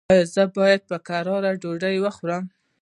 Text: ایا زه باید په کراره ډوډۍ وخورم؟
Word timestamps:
ایا 0.11 0.23
زه 0.33 0.43
باید 0.57 0.81
په 0.89 0.97
کراره 1.07 1.51
ډوډۍ 1.61 1.97
وخورم؟ 2.01 2.43